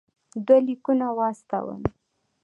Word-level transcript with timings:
دوه 0.45 0.57
لیکونه 0.67 1.07
واستول. 1.17 1.81